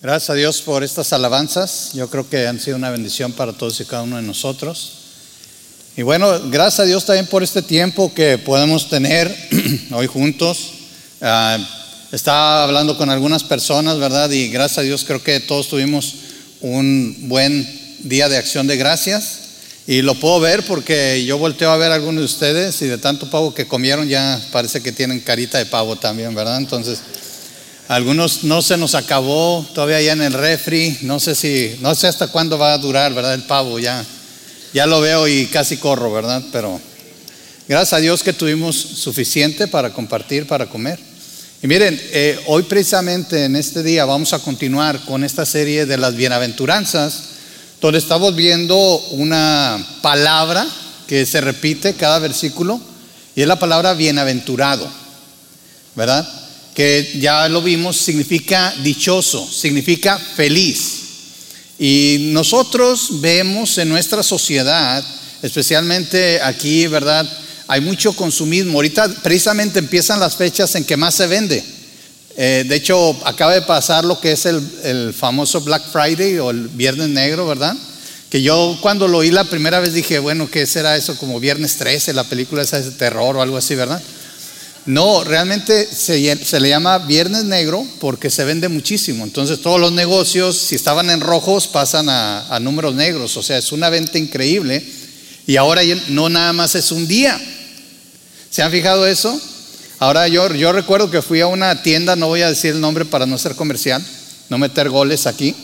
[0.00, 1.90] Gracias a Dios por estas alabanzas.
[1.92, 4.92] Yo creo que han sido una bendición para todos y cada uno de nosotros.
[5.96, 9.34] Y bueno, gracias a Dios también por este tiempo que podemos tener
[9.90, 10.70] hoy juntos.
[11.20, 11.58] Ah,
[12.12, 14.30] estaba hablando con algunas personas, ¿verdad?
[14.30, 16.14] Y gracias a Dios creo que todos tuvimos
[16.60, 19.40] un buen día de acción de gracias.
[19.88, 22.98] Y lo puedo ver porque yo volteo a ver a algunos de ustedes y de
[22.98, 26.58] tanto pavo que comieron ya parece que tienen carita de pavo también, ¿verdad?
[26.58, 27.00] Entonces...
[27.88, 30.98] Algunos no se nos acabó todavía ya en el refri.
[31.00, 33.32] No sé si, no sé hasta cuándo va a durar, ¿verdad?
[33.32, 34.04] El pavo ya.
[34.74, 36.42] Ya lo veo y casi corro, ¿verdad?
[36.52, 36.78] Pero
[37.66, 41.00] gracias a Dios que tuvimos suficiente para compartir, para comer.
[41.62, 45.96] Y miren, eh, hoy precisamente en este día vamos a continuar con esta serie de
[45.96, 47.22] las bienaventuranzas,
[47.80, 48.76] donde estamos viendo
[49.12, 50.66] una palabra
[51.06, 52.78] que se repite cada versículo
[53.34, 54.86] y es la palabra bienaventurado,
[55.96, 56.37] ¿verdad?
[56.78, 61.00] Que ya lo vimos, significa dichoso, significa feliz.
[61.76, 65.04] Y nosotros vemos en nuestra sociedad,
[65.42, 67.28] especialmente aquí, ¿verdad?
[67.66, 68.74] Hay mucho consumismo.
[68.74, 71.64] Ahorita precisamente empiezan las fechas en que más se vende.
[72.36, 76.68] Eh, de hecho, acaba de pasar lo que es el, famoso Black Friday o el
[76.68, 77.74] Viernes Negro, ¿verdad?
[78.30, 81.16] Que yo cuando lo oí la primera vez dije, bueno, ¿qué será eso?
[81.16, 84.00] Como Viernes 13, la película esa de terror o algo así, ¿verdad?
[84.88, 89.22] No, realmente se, le llama Viernes Negro porque se vende muchísimo.
[89.22, 93.36] Entonces todos los negocios, si estaban en rojos, pasan a, números negros.
[93.36, 94.82] O sea, es una venta increíble.
[95.46, 97.38] Y ahora no nada más es un día.
[98.48, 99.38] ¿Se han fijado eso?
[99.98, 103.04] Ahora yo, yo recuerdo que fui a una tienda, no voy a decir el nombre
[103.04, 104.02] para no ser comercial,
[104.48, 105.54] no meter goles aquí,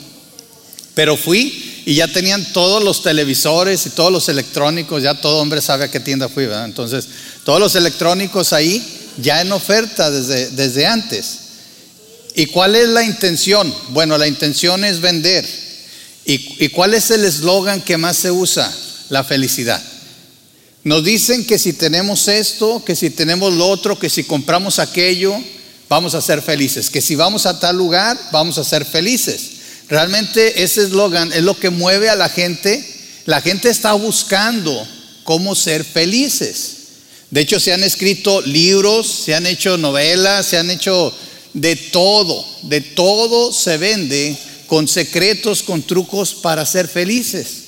[0.94, 5.62] pero fui y ya tenían todos los televisores y todos los electrónicos, ya todo hombre
[5.62, 6.66] sabe a qué tienda fui, ¿verdad?
[6.66, 7.08] Entonces,
[7.42, 11.38] todos los electrónicos ahí ya en oferta desde, desde antes.
[12.34, 13.72] ¿Y cuál es la intención?
[13.90, 15.46] Bueno, la intención es vender.
[16.26, 18.72] ¿Y, cuál es el eslogan que más se usa?
[19.10, 19.82] La felicidad.
[20.82, 25.34] Nos dicen que si tenemos esto, que si tenemos lo otro, que si compramos aquello,
[25.88, 26.90] vamos a ser felices.
[26.90, 29.50] Que si vamos a tal lugar, vamos a ser felices.
[29.88, 32.84] Realmente ese eslogan es lo que mueve a la gente.
[33.26, 34.86] La gente está buscando
[35.24, 36.83] cómo ser felices.
[37.34, 41.12] De hecho, se han escrito libros, se han hecho novelas, se han hecho
[41.52, 47.64] de todo, de todo se vende con secretos, con trucos para ser felices.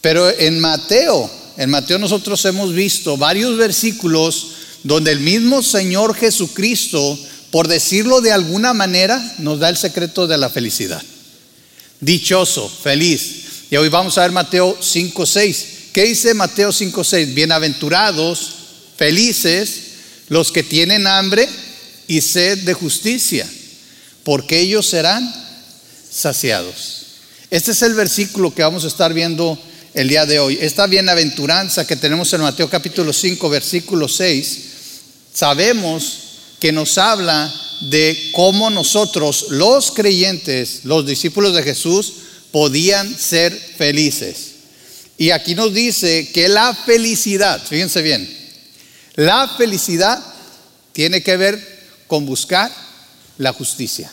[0.00, 4.52] Pero en Mateo, en Mateo nosotros hemos visto varios versículos
[4.84, 7.18] donde el mismo Señor Jesucristo,
[7.50, 11.02] por decirlo de alguna manera, nos da el secreto de la felicidad.
[11.98, 13.42] Dichoso, feliz.
[13.72, 15.71] Y hoy vamos a ver Mateo 5, 6.
[15.92, 17.34] ¿Qué dice Mateo 5:6?
[17.34, 18.54] Bienaventurados,
[18.96, 19.80] felices
[20.28, 21.46] los que tienen hambre
[22.08, 23.46] y sed de justicia,
[24.24, 25.30] porque ellos serán
[26.10, 27.02] saciados.
[27.50, 29.58] Este es el versículo que vamos a estar viendo
[29.92, 30.56] el día de hoy.
[30.62, 34.58] Esta bienaventuranza que tenemos en Mateo capítulo 5, versículo 6,
[35.34, 36.18] sabemos
[36.58, 42.14] que nos habla de cómo nosotros, los creyentes, los discípulos de Jesús,
[42.50, 44.51] podían ser felices.
[45.18, 48.28] Y aquí nos dice que la felicidad, fíjense bien,
[49.14, 50.22] la felicidad
[50.92, 51.72] tiene que ver
[52.06, 52.70] con buscar
[53.38, 54.12] la justicia.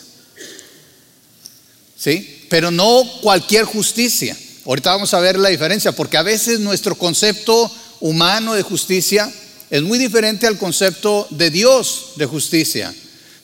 [1.96, 2.46] ¿Sí?
[2.48, 4.36] Pero no cualquier justicia.
[4.64, 9.30] Ahorita vamos a ver la diferencia, porque a veces nuestro concepto humano de justicia
[9.70, 12.94] es muy diferente al concepto de Dios de justicia.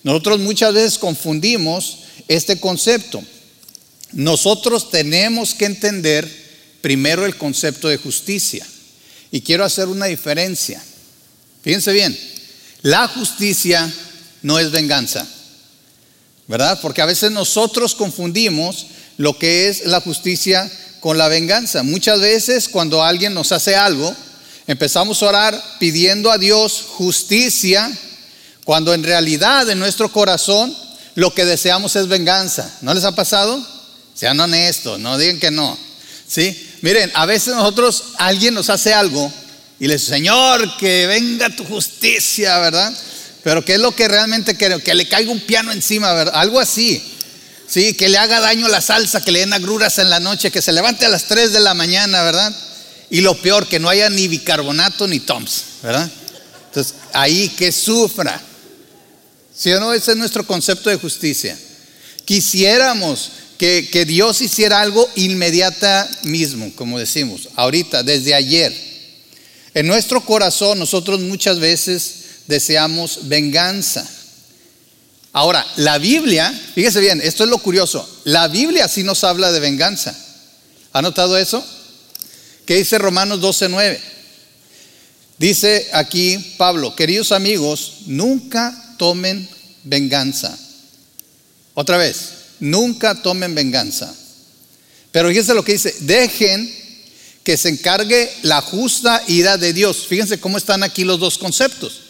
[0.03, 3.22] Nosotros muchas veces confundimos este concepto.
[4.12, 6.46] Nosotros tenemos que entender
[6.86, 8.64] primero el concepto de justicia.
[9.32, 10.80] Y quiero hacer una diferencia.
[11.60, 12.16] Fíjense bien,
[12.82, 13.92] la justicia
[14.42, 15.26] no es venganza,
[16.47, 16.78] ¿verdad?
[16.80, 18.86] Porque a veces nosotros confundimos
[19.16, 20.70] lo que es la justicia
[21.00, 21.82] con la venganza.
[21.82, 24.14] Muchas veces cuando alguien nos hace algo,
[24.68, 27.91] empezamos a orar pidiendo a Dios justicia,
[28.62, 30.72] cuando en realidad en nuestro corazón
[31.16, 32.78] lo que deseamos es venganza.
[32.80, 33.60] ¿No les ha pasado?
[34.15, 35.77] Sean honestos, no digan que no.
[36.28, 36.66] ¿Sí?
[36.83, 39.33] Miren, a veces nosotros, alguien nos hace algo
[39.78, 42.93] y le dice, Señor, que venga tu justicia, ¿verdad?
[43.43, 44.78] Pero ¿qué es lo que realmente quiero?
[44.81, 46.34] Que le caiga un piano encima, ¿verdad?
[46.37, 47.03] Algo así.
[47.69, 50.63] Sí, que le haga daño la salsa, que le den agruras en la noche, que
[50.63, 52.55] se levante a las 3 de la mañana, ¿verdad?
[53.11, 56.09] Y lo peor, que no haya ni bicarbonato ni Toms, ¿verdad?
[56.69, 58.41] Entonces, ahí que sufra.
[59.57, 59.93] ¿Sí o no?
[59.93, 61.59] Ese es nuestro concepto de justicia.
[62.25, 68.74] Quisiéramos que, Dios hiciera algo inmediata mismo, como decimos, ahorita, desde ayer.
[69.74, 72.14] En nuestro corazón nosotros muchas veces
[72.47, 74.08] deseamos venganza.
[75.32, 79.60] Ahora, la Biblia, fíjese bien, esto es lo curioso, la Biblia sí nos habla de
[79.60, 80.16] venganza.
[80.92, 81.64] ¿Ha notado eso?
[82.64, 83.98] ¿Qué dice Romanos 12:9?
[85.38, 89.47] Dice aquí Pablo, queridos amigos, nunca tomen
[89.84, 90.58] venganza.
[91.74, 94.14] Otra vez, nunca tomen venganza.
[95.12, 96.72] Pero fíjense lo que dice, dejen
[97.42, 100.06] que se encargue la justa ira de Dios.
[100.08, 102.00] Fíjense cómo están aquí los dos conceptos.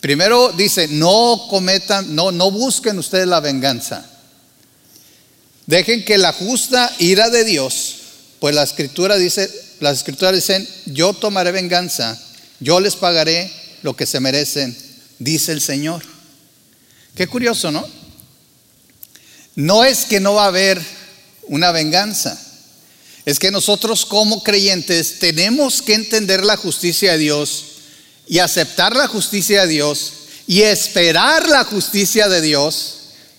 [0.00, 4.04] Primero dice, no cometan, no, no busquen ustedes la venganza.
[5.66, 7.94] Dejen que la justa ira de Dios,
[8.40, 9.48] pues la escritura dice,
[9.80, 12.20] las escrituras dicen, yo tomaré venganza,
[12.60, 13.50] yo les pagaré
[13.82, 14.76] lo que se merecen,
[15.18, 16.02] dice el Señor.
[17.14, 17.86] Qué curioso, ¿no?
[19.56, 20.80] No es que no va a haber
[21.48, 22.40] una venganza,
[23.24, 27.64] es que nosotros como creyentes tenemos que entender la justicia de Dios
[28.26, 30.12] y aceptar la justicia de Dios
[30.46, 32.96] y esperar la justicia de Dios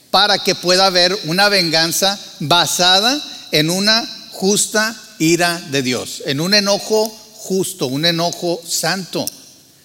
[0.09, 3.21] para que pueda haber una venganza basada
[3.51, 9.25] en una justa ira de Dios, en un enojo justo, un enojo santo.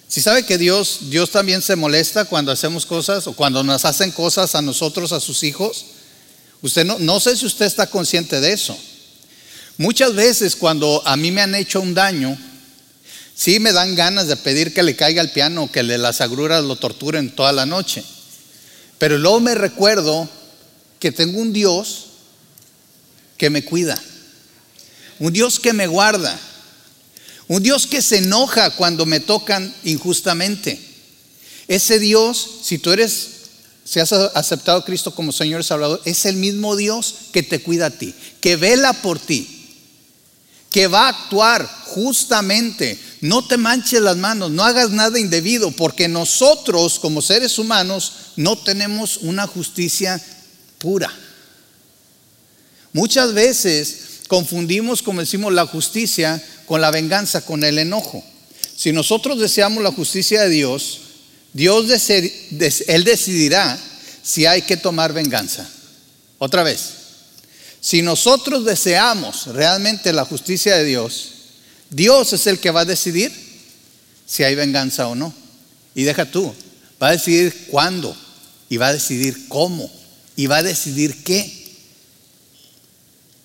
[0.07, 4.11] Si sabe que Dios, Dios también se molesta cuando hacemos cosas o cuando nos hacen
[4.11, 5.85] cosas a nosotros, a sus hijos.
[6.61, 8.77] Usted no, no sé si usted está consciente de eso.
[9.77, 12.37] Muchas veces cuando a mí me han hecho un daño,
[13.41, 16.63] Sí me dan ganas de pedir que le caiga al piano, que le las agruras
[16.63, 18.03] lo torturen toda la noche.
[18.99, 20.29] Pero luego me recuerdo
[20.99, 22.05] que tengo un Dios
[23.39, 23.99] que me cuida,
[25.17, 26.39] un Dios que me guarda,
[27.47, 30.79] un Dios que se enoja cuando me tocan injustamente.
[31.67, 33.27] Ese Dios, si tú eres,
[33.91, 37.61] si has aceptado a Cristo como Señor y Salvador, es el mismo Dios que te
[37.61, 39.67] cuida a ti, que vela por ti,
[40.69, 42.97] que va a actuar justamente.
[43.19, 48.57] No te manches las manos, no hagas nada indebido, porque nosotros como seres humanos no
[48.57, 50.23] tenemos una justicia
[50.77, 51.11] pura.
[52.93, 58.23] Muchas veces confundimos, como decimos, la justicia con la venganza, con el enojo.
[58.73, 61.01] Si nosotros deseamos la justicia de Dios,
[61.53, 63.79] Dios Él decidirá
[64.23, 65.67] si hay que tomar venganza.
[66.37, 66.79] Otra vez,
[67.81, 71.31] si nosotros deseamos realmente la justicia de Dios,
[71.89, 73.31] Dios es el que va a decidir
[74.25, 75.33] si hay venganza o no.
[75.93, 76.53] Y deja tú,
[77.01, 78.15] va a decidir cuándo,
[78.69, 79.91] y va a decidir cómo,
[80.37, 81.59] y va a decidir qué.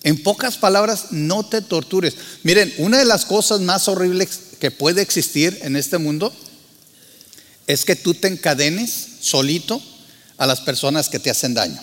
[0.03, 2.15] En pocas palabras, no te tortures.
[2.43, 4.29] Miren, una de las cosas más horribles
[4.59, 6.33] que puede existir en este mundo
[7.67, 8.91] es que tú te encadenes
[9.21, 9.81] solito
[10.37, 11.79] a las personas que te hacen daño.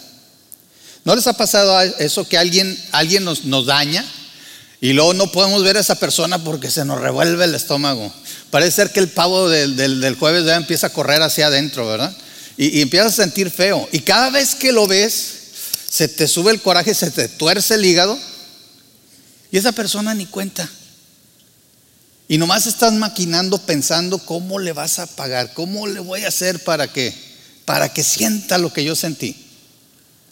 [1.04, 4.04] ¿No les ha pasado eso que alguien, alguien nos, nos daña
[4.80, 8.12] y luego no podemos ver a esa persona porque se nos revuelve el estómago?
[8.50, 12.16] Parece ser que el pavo del, jueves ya empieza a correr hacia adentro, ¿verdad?
[12.56, 13.86] Y, y empiezas a sentir feo.
[13.92, 15.34] Y cada vez que lo ves,
[15.90, 18.18] se te sube el coraje, se te tuerce el hígado
[19.52, 20.68] y esa persona ni cuenta.
[22.28, 26.62] Y nomás estás maquinando pensando cómo le vas a pagar, cómo le voy a hacer
[26.64, 27.14] para que
[27.64, 29.36] para que sienta lo que yo sentí.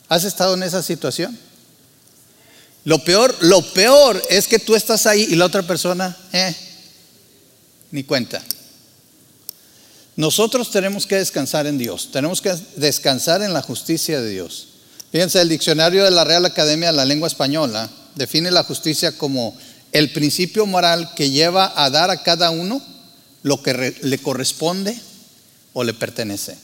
[0.08, 1.38] ¿Has estado en esa situación?
[2.84, 6.54] Lo peor, lo peor es que tú estás ahí y la otra persona, eh,
[7.90, 8.42] ni cuenta.
[10.16, 14.68] Nosotros tenemos que descansar en Dios, tenemos que descansar en la justicia de Dios.
[15.10, 19.56] Fíjense, el diccionario de la Real Academia de la Lengua Española define la justicia como
[19.92, 22.82] el principio moral que lleva a dar a cada uno
[23.42, 24.98] lo que le corresponde
[25.72, 26.56] o le pertenece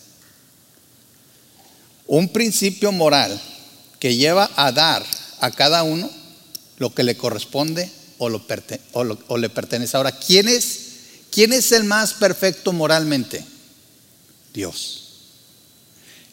[2.09, 3.39] un principio moral
[4.01, 5.05] que lleva a dar
[5.41, 6.11] a cada uno
[6.79, 8.29] lo que le corresponde o,
[9.39, 9.97] le pertenece.
[9.97, 10.81] Ahora, ¿quién es,
[11.31, 13.45] ¿quién es el más perfecto moralmente?
[14.53, 15.05] Dios.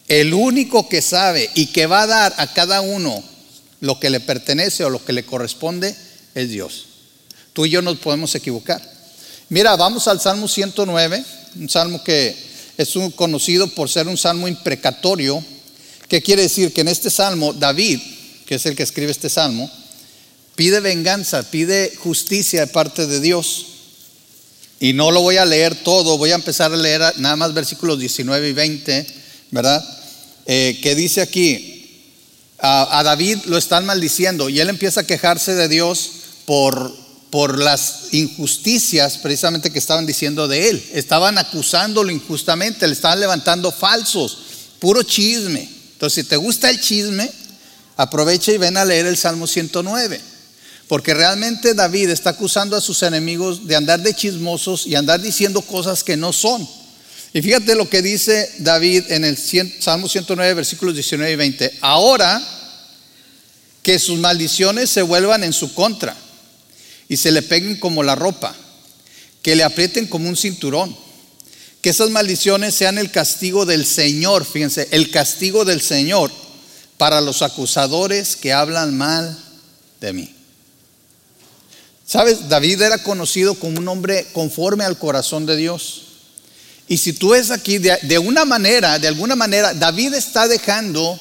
[0.08, 3.22] El único que sabe y que va a dar a cada uno
[3.80, 5.94] lo que le pertenece o lo que le corresponde
[6.36, 6.86] es Dios.
[7.52, 8.80] Tú y yo nos podemos equivocar.
[9.48, 11.24] Mira, vamos al Salmo 109,
[11.56, 12.36] un salmo que
[12.76, 15.42] es conocido por ser un salmo imprecatorio
[16.08, 16.72] ¿Qué quiere decir?
[16.72, 18.00] Que en este salmo, David,
[18.46, 19.70] que es el que escribe este salmo,
[20.54, 23.66] pide venganza, pide justicia de parte de Dios.
[24.78, 27.98] Y no lo voy a leer todo, voy a empezar a leer nada más versículos
[27.98, 29.06] 19 y 20,
[29.50, 29.84] ¿verdad?
[30.46, 31.72] Eh, que dice aquí,
[32.58, 36.10] a, David lo están maldiciendo y él empieza a quejarse de Dios
[36.46, 36.96] por,
[37.30, 40.90] por las injusticias precisamente que estaban diciendo de él.
[40.94, 44.38] Estaban acusándolo injustamente, le estaban levantando falsos,
[44.78, 45.68] puro chisme.
[45.92, 47.30] Entonces, si te gusta el chisme,
[47.96, 50.20] aprovecha y ven a leer el Salmo 109.
[50.88, 55.60] Porque realmente David está acusando a sus enemigos de andar de chismosos y andar diciendo
[55.62, 56.66] cosas que no son.
[57.32, 61.78] Y fíjate lo que dice David en el Salmo 109, versículos 19 y 20.
[61.80, 62.40] Ahora
[63.82, 66.16] que sus maldiciones se vuelvan en su contra
[67.08, 68.54] y se le peguen como la ropa,
[69.42, 70.96] que le aprieten como un cinturón,
[71.80, 76.32] que esas maldiciones sean el castigo del Señor, fíjense, el castigo del Señor
[76.96, 79.38] para los acusadores que hablan mal
[80.00, 80.34] de mí.
[82.06, 86.02] Sabes, David era conocido como un hombre conforme al corazón de Dios.
[86.88, 91.18] Y si tú ves aquí, de, una manera, de alguna manera, David está dejando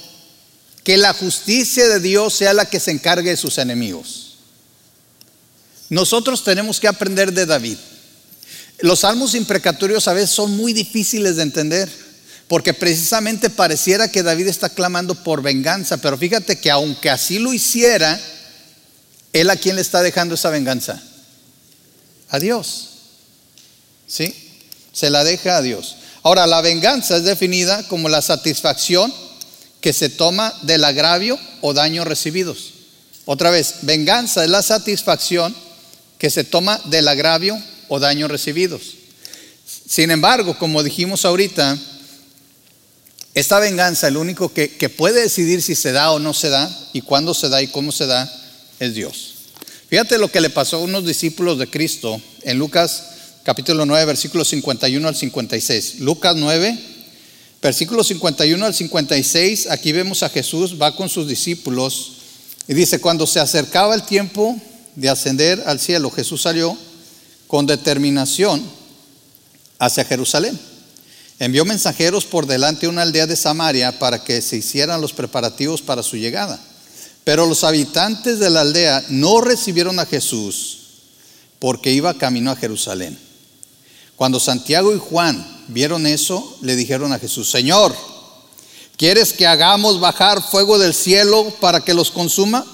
[0.83, 4.24] que la justicia de Dios sea la que se encargue de sus enemigos.
[5.89, 7.77] Nosotros tenemos que aprender de David.
[8.79, 11.89] Los salmos imprecatorios a veces son muy difíciles de entender,
[12.47, 17.53] porque precisamente pareciera que David está clamando por venganza, pero fíjate que aunque así lo
[17.53, 18.19] hiciera,
[19.33, 21.01] él a quién le está dejando esa venganza?
[22.29, 22.89] A Dios.
[24.07, 24.33] ¿Sí?
[24.93, 25.97] Se la deja a Dios.
[26.23, 29.13] Ahora, la venganza es definida como la satisfacción
[29.81, 32.73] que se toma del agravio o daño recibidos.
[33.25, 35.55] Otra vez, venganza es la satisfacción
[36.17, 38.81] que se toma del agravio o daños recibidos.
[39.87, 41.77] Sin embargo, como dijimos ahorita,
[43.33, 46.69] esta venganza, el único que, que, puede decidir si se da o no se da,
[46.93, 48.31] y cuándo se da y cómo se da,
[48.79, 49.33] es Dios.
[49.89, 53.03] Fíjate lo que le pasó a unos discípulos de Cristo en Lucas
[53.45, 55.99] capítulo 9, versículos 51 al 56.
[55.99, 56.79] Lucas 9,
[57.61, 62.13] versículos 51 al 56, aquí vemos a Jesús, va con sus discípulos,
[62.67, 64.59] y dice, cuando se acercaba el tiempo
[64.95, 66.77] de ascender al cielo, Jesús salió
[67.47, 68.63] con determinación
[69.79, 70.59] hacia Jerusalén.
[71.37, 75.81] Envió mensajeros por delante de una aldea de Samaria para que se hicieran los preparativos
[75.81, 76.59] para su llegada.
[77.25, 80.77] Pero los habitantes de la aldea no recibieron a Jesús
[81.59, 83.19] porque iba camino a Jerusalén.
[84.15, 87.93] Cuando Santiago y Juan vieron eso, le dijeron a Jesús, Señor,
[88.95, 92.65] ¿quieres que hagamos bajar fuego del cielo para que los consuma?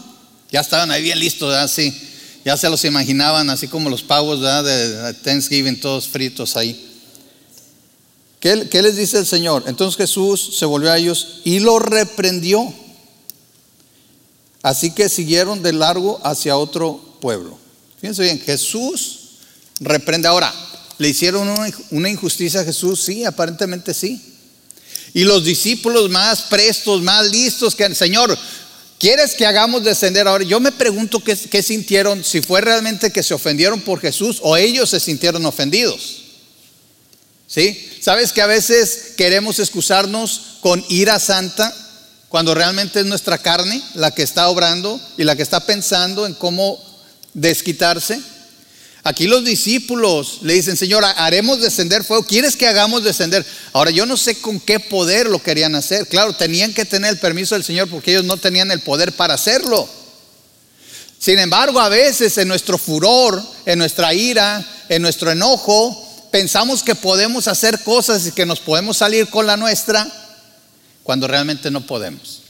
[0.52, 2.11] Ya estaban ahí bien listos, así.
[2.44, 6.88] Ya se los imaginaban así como los pavos de Thanksgiving, todos fritos ahí.
[8.40, 9.66] ¿Qué, ¿Qué, les dice el Señor?
[9.68, 12.74] Entonces Jesús se volvió a ellos y lo reprendió.
[14.64, 17.58] Así que siguieron de largo hacia otro pueblo.
[18.00, 19.20] Fíjense bien, Jesús
[19.80, 20.28] reprende.
[20.28, 20.54] Ahora,
[20.98, 21.50] ¿le hicieron
[21.92, 23.04] una injusticia a Jesús?
[23.04, 24.20] Sí, aparentemente sí.
[25.14, 28.36] Y los discípulos más prestos, más listos que el Señor,
[29.02, 30.44] ¿Quieres que hagamos descender ahora?
[30.44, 34.92] Yo me pregunto qué, sintieron, si fue realmente que se ofendieron por Jesús o ellos
[34.92, 36.22] se sintieron ofendidos.
[37.48, 37.90] ¿Sí?
[38.00, 41.76] ¿Sabes que a veces queremos excusarnos con ira santa
[42.30, 46.36] cuando realmente es nuestra carne la que está obrando y la que está pensando en
[46.36, 46.80] cómo
[47.34, 48.22] desquitarse?
[49.04, 52.24] Aquí los discípulos le dicen, Señor, haremos descender fuego.
[52.24, 53.44] ¿Quieres que hagamos descender?
[53.74, 56.08] Ahora, yo no sé con qué poder lo querían hacer.
[56.08, 59.34] Claro, tenían que tener el permiso del Señor porque ellos no tenían el poder para
[59.34, 59.90] hacerlo.
[61.18, 66.94] Sin embargo, a veces en nuestro furor, en nuestra ira, en nuestro enojo, pensamos que
[66.96, 70.08] podemos hacer cosas y que nos podemos salir con la nuestra
[71.04, 72.42] cuando realmente no podemos.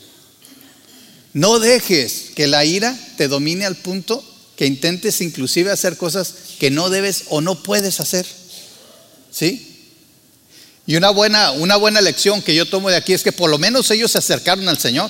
[1.34, 4.24] No dejes que la ira te domine al punto
[4.62, 8.28] que intentes inclusive hacer cosas que no debes o no puedes hacer.
[9.32, 9.90] ¿Sí?
[10.86, 13.58] Y una buena, una buena lección que yo tomo de aquí es que por lo
[13.58, 15.10] menos ellos se acercaron al Señor.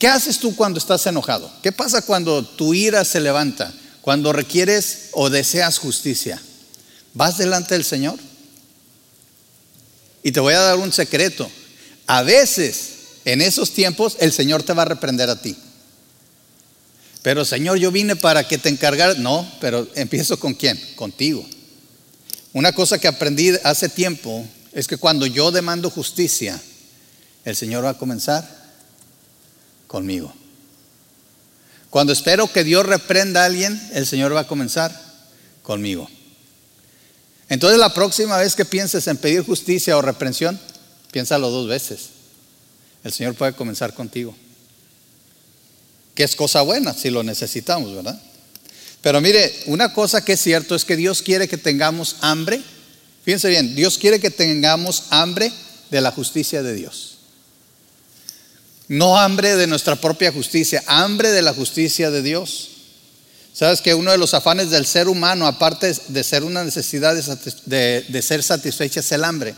[0.00, 1.48] ¿Qué haces tú cuando estás enojado?
[1.62, 3.72] ¿Qué pasa cuando tu ira se levanta?
[4.00, 6.42] Cuando requieres o deseas justicia.
[7.14, 8.18] ¿Vas delante del Señor?
[10.24, 11.48] Y te voy a dar un secreto.
[12.08, 12.94] A veces,
[13.24, 15.56] en esos tiempos, el Señor te va a reprender a ti.
[17.22, 19.18] Pero Señor, yo vine para que te encargaras.
[19.18, 20.78] No, pero empiezo con quién?
[20.96, 21.46] Contigo.
[22.52, 26.60] Una cosa que aprendí hace tiempo es que cuando yo demando justicia,
[27.44, 28.46] el Señor va a comenzar
[29.86, 30.34] conmigo.
[31.90, 34.98] Cuando espero que Dios reprenda a alguien, el Señor va a comenzar
[35.62, 36.08] conmigo.
[37.48, 40.58] Entonces la próxima vez que pienses en pedir justicia o reprensión,
[41.12, 42.08] piénsalo dos veces.
[43.04, 44.34] El Señor puede comenzar contigo
[46.14, 48.20] que es cosa buena si lo necesitamos, ¿verdad?
[49.02, 52.60] Pero mire, una cosa que es cierto es que Dios quiere que tengamos hambre.
[53.24, 55.52] Fíjense bien, Dios quiere que tengamos hambre
[55.90, 57.18] de la justicia de Dios.
[58.88, 62.68] No hambre de nuestra propia justicia, hambre de la justicia de Dios.
[63.52, 68.22] Sabes que uno de los afanes del ser humano, aparte de ser una necesidad de,
[68.22, 69.54] ser satisfecha, es el hambre.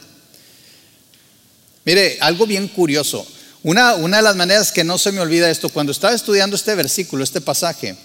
[1.84, 3.26] Mire, algo bien curioso.
[3.64, 7.25] Una, de las maneras que no se me olvida esto, cuando estaba estudiando este versículo,
[7.25, 7.97] este pasaje,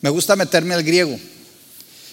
[0.00, 1.16] me gusta meterme al griego.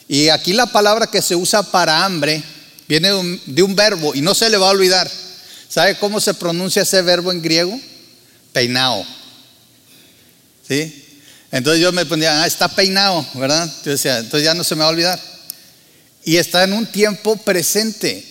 [0.08, 2.44] Y aquí la palabra que se usa para hambre
[2.88, 3.10] Viene
[3.46, 5.10] de un, verbo y no se le va a olvidar.
[5.70, 7.80] ¿Sabe cómo se pronuncia ese verbo en griego?
[8.52, 9.06] Peinado.
[10.68, 11.06] ¿Sí?
[11.52, 13.72] Entonces yo me ponía, ah, está peinado, ¿verdad?
[13.86, 15.20] Yo entonces ya no se me va a olvidar.
[16.24, 18.24] Y está en un tiempo presente.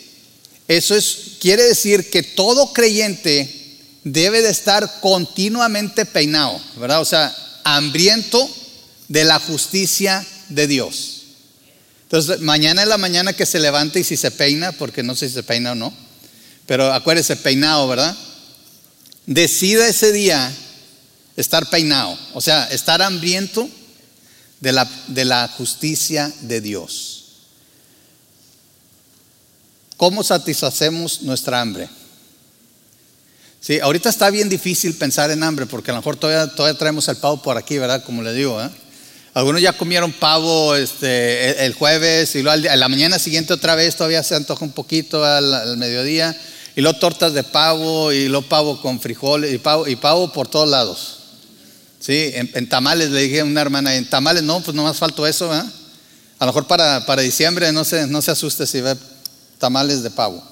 [0.68, 3.61] Eso es, quiere decir que todo creyente
[4.04, 7.00] debe de estar continuamente peinado, ¿verdad?
[7.00, 8.48] O sea, hambriento
[9.08, 11.22] de la justicia de Dios.
[12.04, 15.28] Entonces, mañana en la mañana que se levante y si se peina, porque no sé
[15.28, 15.94] si se peina o no,
[16.66, 18.16] pero acuérdese, peinado, ¿verdad?
[19.26, 20.52] Decida ese día
[21.36, 23.68] estar peinado, o sea, estar hambriento
[24.60, 27.24] de la, de la justicia de Dios.
[29.96, 31.88] ¿Cómo satisfacemos nuestra hambre?
[33.62, 37.06] Sí, ahorita está bien difícil pensar en hambre porque a lo mejor todavía, todavía traemos
[37.06, 38.02] el pavo por aquí, ¿verdad?
[38.02, 38.68] Como le digo, ¿eh?
[39.34, 44.24] Algunos ya comieron pavo este, el jueves y luego la mañana siguiente otra vez todavía
[44.24, 46.36] se antoja un poquito al, mediodía.
[46.74, 50.48] Y luego tortas de pavo y luego pavo con frijoles y pavo, y pavo por
[50.48, 51.18] todos lados.
[52.00, 55.24] Sí, en, tamales le dije a una hermana, en tamales no, pues no más faltó
[55.24, 55.52] eso.
[55.52, 55.64] A
[56.40, 58.96] lo mejor para, para diciembre no se, no se asuste si ve
[59.58, 60.51] tamales de pavo.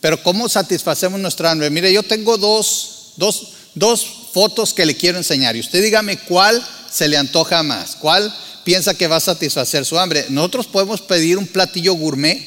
[0.00, 1.70] Pero ¿cómo satisfacemos nuestra hambre?
[1.70, 6.64] Mire, yo tengo dos, dos, dos fotos que le quiero enseñar y usted dígame cuál
[6.90, 7.96] se le antoja más?
[7.96, 10.26] ¿Cuál piensa que va a satisfacer su hambre?
[10.30, 12.40] Nosotros podemos pedir un platillo gourmet,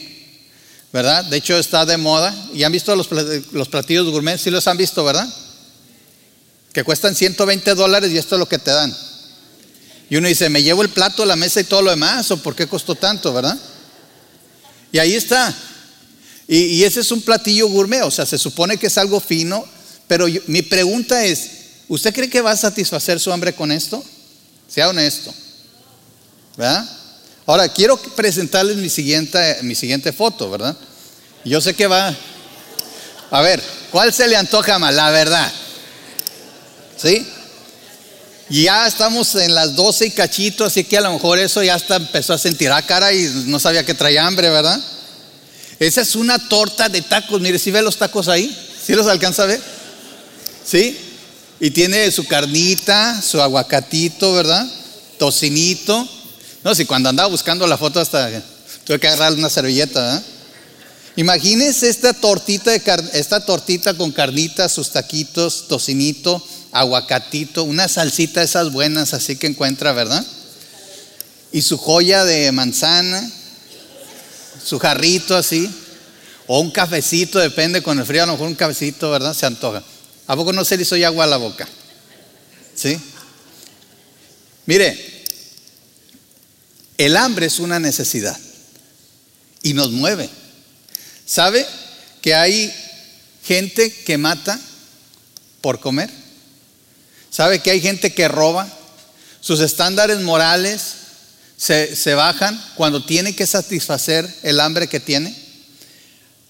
[0.91, 1.25] ¿verdad?
[1.25, 2.33] De hecho está de moda.
[2.53, 4.37] ¿Y han visto los, platillos gourmet?
[4.37, 5.27] Sí los han visto, ¿verdad?
[6.73, 8.95] Que cuestan 120 dólares y esto es lo que te dan.
[10.09, 12.29] Y uno dice, ¿me llevo el plato, la mesa y todo lo demás?
[12.31, 13.57] ¿O por qué costó tanto, verdad?
[14.91, 15.55] Y ahí está.
[16.53, 19.65] Y, ese es un platillo gourmet, o sea, se supone que es algo fino,
[20.05, 21.49] pero mi pregunta es,
[21.87, 24.03] ¿usted cree que va a satisfacer su hambre con esto?
[24.67, 25.33] Sea honesto.
[26.57, 26.85] ¿Verdad?
[27.45, 30.75] Ahora, quiero presentarles mi siguiente, mi siguiente foto, ¿verdad?
[31.45, 32.13] Yo sé que va.
[33.29, 34.93] A ver, ¿cuál se le antoja más?
[34.93, 35.49] La verdad.
[36.97, 37.25] ¿Sí?
[38.49, 41.95] Ya estamos en las 12 y cachito, así que a lo mejor eso ya está,
[41.95, 44.83] empezó a sentir ah, cara y no sabía que traía hambre, ¿verdad?
[45.81, 47.41] Esa es una torta de tacos.
[47.41, 49.59] Mire, si ve los tacos ahí, si los alcanza a ver?
[50.63, 50.95] ¿Sí?
[51.59, 54.63] Y tiene su carnita, su aguacatito, ¿verdad?
[55.17, 56.07] Tocinito.
[56.63, 58.29] No, si cuando andaba buscando la foto hasta
[58.83, 60.23] tuve que agarrar una servilleta, ¿verdad?
[61.15, 62.81] Imagínense esta tortita, de
[63.13, 69.93] esta tortita con carnitas, sus taquitos, tocinito, aguacatito, una salsita esas buenas así que encuentra,
[69.93, 70.23] ¿verdad?
[71.51, 73.31] Y su joya de manzana,
[74.63, 75.69] su jarrito así,
[76.47, 79.33] o un cafecito, depende con el frío, a lo mejor un cafecito, ¿verdad?
[79.33, 79.83] Se antoja.
[80.27, 81.67] ¿A poco no se le hizo ya agua a la boca?
[82.75, 82.99] ¿Sí?
[84.65, 85.23] Mire,
[86.97, 88.37] el hambre es una necesidad
[89.63, 90.29] y nos mueve.
[91.25, 91.65] ¿Sabe
[92.21, 92.73] que hay
[93.43, 94.59] gente que mata
[95.61, 96.09] por comer?
[97.29, 98.67] ¿Sabe que hay gente que roba?
[99.39, 101.00] Sus estándares morales
[101.61, 105.35] se, bajan cuando tiene que satisfacer el hambre que tiene.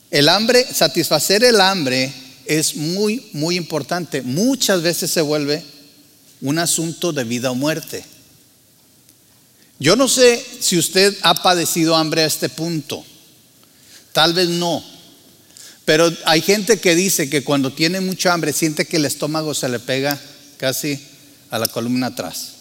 [0.10, 2.14] El hambre, satisfacer el hambre
[2.46, 4.22] es muy, muy importante.
[4.22, 5.66] Muchas veces se vuelve
[6.40, 8.06] un asunto de vida o muerte.
[9.80, 13.04] Yo no sé si usted ha padecido hambre a este punto.
[14.14, 14.82] Tal vez no.
[15.84, 19.68] Pero hay gente que dice que cuando tiene mucha hambre siente que el estómago se
[19.68, 20.18] le pega
[20.56, 20.98] casi
[21.50, 22.61] a la columna atrás.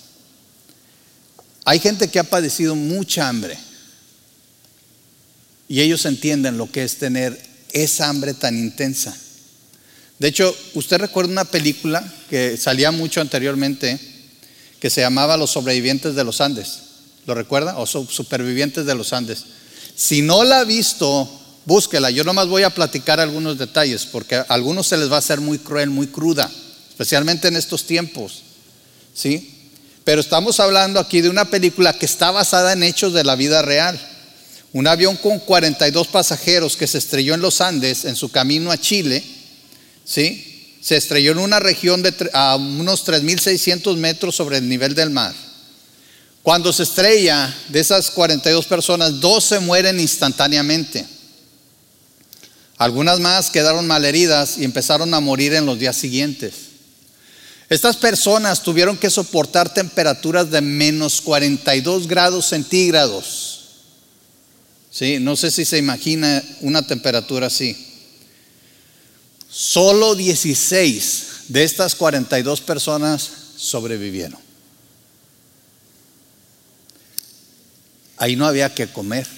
[1.64, 3.58] Hay gente que ha padecido mucha hambre.
[5.68, 7.40] Y ellos entienden lo que es tener
[7.72, 9.16] esa hambre tan intensa.
[10.18, 13.98] De hecho, usted recuerda una película que salía mucho anteriormente
[14.80, 16.78] que se llamaba Los sobrevivientes de los Andes.
[17.26, 17.78] ¿Lo recuerda?
[17.78, 19.44] O supervivientes de los Andes.
[19.94, 21.28] Si no la ha visto,
[21.66, 22.10] búsquela.
[22.10, 25.40] Yo nomás voy a platicar algunos detalles porque a algunos se les va a hacer
[25.40, 26.50] muy cruel, muy cruda,
[26.88, 28.42] especialmente en estos tiempos.
[29.14, 29.59] ¿Sí?
[30.04, 33.62] Pero estamos hablando aquí de una película que está basada en hechos de la vida
[33.62, 34.00] real.
[34.72, 38.78] Un avión con 42 pasajeros que se estrelló en los Andes en su camino a
[38.78, 39.24] Chile
[40.10, 40.78] ¿sí?
[40.80, 45.34] Se estrelló en una región de a unos 3.600 metros sobre el nivel del mar.
[46.42, 51.06] Cuando se estrella, de esas 42 personas, 12 mueren instantáneamente.
[52.78, 56.69] Algunas más quedaron malheridas y empezaron a morir en los días siguientes.
[57.70, 63.60] Estas personas tuvieron que soportar temperaturas de menos 42 grados centígrados.
[64.90, 65.20] ¿Sí?
[65.20, 67.76] No sé si se imagina una temperatura así.
[69.48, 74.40] Solo 16 de estas 42 personas sobrevivieron.
[78.16, 79.28] Ahí no había que comer.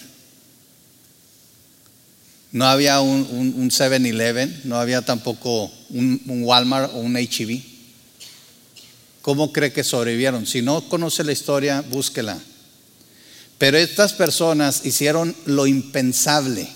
[2.50, 7.71] no había un, 7-Eleven, no había tampoco un, un Walmart o un HEB.
[9.22, 10.46] ¿Cómo cree que sobrevivieron?
[10.46, 12.38] Si no conoce la historia, búsquela.
[13.56, 16.68] Pero estas personas hicieron lo impensable.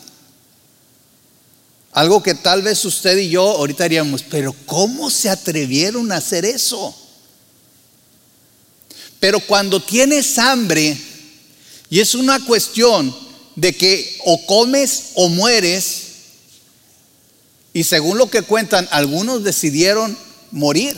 [1.92, 6.44] Algo que tal vez usted y yo ahorita haríamos, pero ¿cómo se atrevieron a hacer
[6.44, 6.94] eso?
[9.18, 10.96] Pero cuando tienes hambre,
[11.90, 13.16] y es una cuestión
[13.56, 16.02] de que o comes o mueres,
[17.72, 20.16] y según lo que cuentan, algunos decidieron
[20.52, 20.96] morir,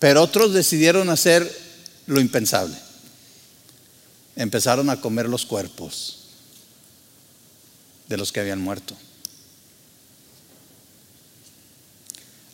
[0.00, 1.48] pero otros decidieron hacer
[2.06, 2.74] lo impensable.
[4.34, 6.16] Empezaron a comer los cuerpos
[8.08, 8.96] de los que habían muerto.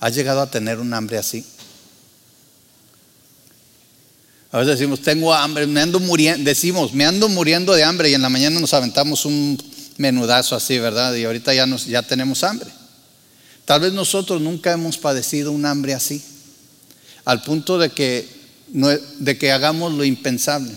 [0.01, 1.47] ¿Has llegado a tener un hambre así?
[4.51, 8.15] A veces decimos, tengo hambre, me ando muriendo, decimos, me ando muriendo de hambre y
[8.15, 9.57] en la mañana nos aventamos un
[9.99, 11.15] menudazo así, ¿verdad?
[11.15, 12.71] Y ahorita ya, ya tenemos hambre.
[13.65, 16.25] Tal vez nosotros nunca hemos padecido un hambre así,
[17.27, 18.27] al punto de que,
[19.19, 20.73] de que hagamos lo impensable.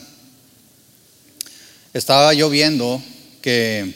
[1.94, 3.02] Estaba yo viendo
[3.42, 3.96] que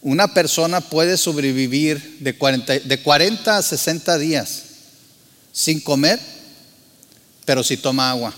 [0.00, 4.62] una persona puede sobrevivir de 40, de 40 a 60 días
[5.52, 6.18] sin comer
[7.46, 8.34] pero si toma agua.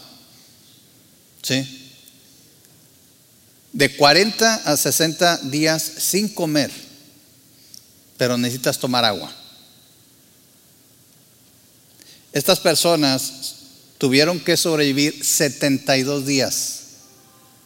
[1.43, 1.67] ¿Sí?
[3.73, 6.71] De 40 a 60 días sin comer,
[8.17, 9.35] pero necesitas tomar agua.
[12.33, 13.55] Estas personas
[13.99, 16.81] tuvieron que sobrevivir 72 días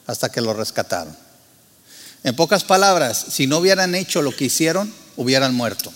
[0.06, 1.16] hasta que lo rescataron.
[2.24, 5.92] En pocas palabras, si no hubieran hecho lo que hicieron, hubieran muerto.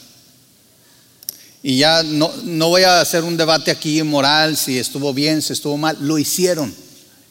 [1.62, 5.52] Y ya no, no voy a hacer un debate aquí moral, si estuvo bien, si
[5.52, 5.96] estuvo mal.
[6.00, 6.74] Lo hicieron.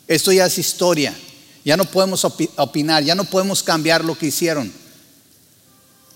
[0.07, 1.13] Esto ya es historia.
[1.63, 4.71] Ya no podemos opinar, ya no podemos cambiar lo que hicieron.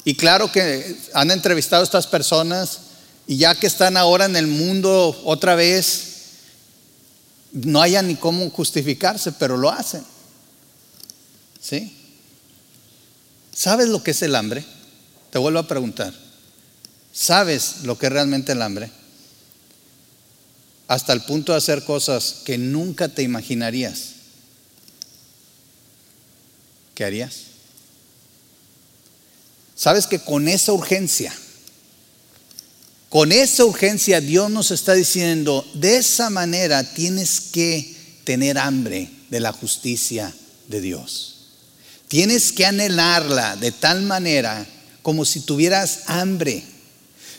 [0.03, 2.79] Y claro que han entrevistado a estas personas
[3.29, 6.05] y ya que están ahora en el mundo otra vez,
[7.51, 10.03] no haya ni cómo justificarse, pero lo hacen.
[11.61, 11.95] ¿Sí?
[13.53, 14.65] ¿Sabes lo que es el hambre?
[15.29, 16.11] Te vuelvo a preguntar.
[17.13, 18.89] ¿Sabes lo que es realmente el hambre?
[20.87, 24.13] Hasta el punto de hacer cosas que nunca te imaginarías.
[26.95, 27.41] ¿Qué harías?
[29.75, 31.31] ¿Sabes que con esa urgencia,
[33.09, 39.39] con esa urgencia Dios nos está diciendo, de esa manera tienes que tener hambre de
[39.39, 40.33] la justicia
[40.67, 41.35] de Dios.
[42.07, 44.65] Tienes que anhelarla de tal manera
[45.01, 46.63] como si tuvieras hambre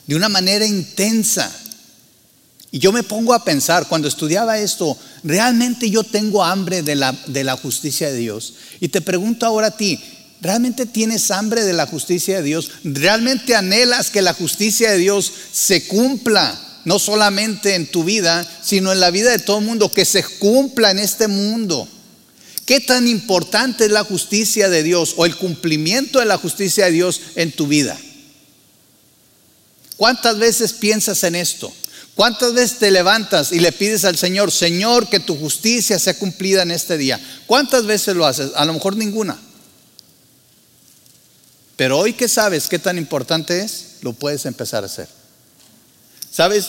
[0.06, 1.56] de una manera intensa.
[2.72, 7.12] Y yo me pongo a pensar, cuando estudiaba esto, ¿realmente yo tengo hambre de la,
[7.26, 8.54] de la justicia de Dios?
[8.80, 10.00] Y te pregunto ahora a ti,
[10.40, 12.70] ¿realmente tienes hambre de la justicia de Dios?
[12.84, 16.58] ¿Realmente anhelas que la justicia de Dios se cumpla?
[16.84, 20.24] No solamente en tu vida, sino en la vida de todo el mundo, que se
[20.24, 21.86] cumpla en este mundo.
[22.64, 26.92] ¿Qué tan importante es la justicia de Dios o el cumplimiento de la justicia de
[26.92, 27.98] Dios en tu vida?
[29.96, 31.70] ¿Cuántas veces piensas en esto?
[32.14, 36.62] ¿Cuántas veces te levantas y le pides al Señor, Señor, que tu justicia sea cumplida
[36.62, 37.20] en este día?
[37.46, 38.50] ¿Cuántas veces lo haces?
[38.56, 39.38] A lo mejor ninguna.
[41.80, 45.08] Pero hoy que sabes qué tan importante es, lo puedes empezar a hacer.
[46.30, 46.68] ¿Sabes?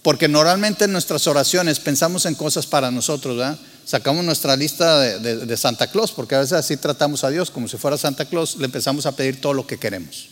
[0.00, 3.58] Porque normalmente en nuestras oraciones pensamos en cosas para nosotros, ¿verdad?
[3.84, 7.68] Sacamos nuestra lista de, de Santa Claus, porque a veces así tratamos a Dios, como
[7.68, 10.28] si fuera Santa Claus, le empezamos a pedir todo lo que queremos.